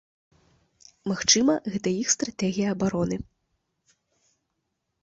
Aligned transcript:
Магчыма, 1.11 1.53
гэта 1.75 1.93
іх 2.01 2.07
стратэгія 2.15 2.67
абароны. 2.77 3.17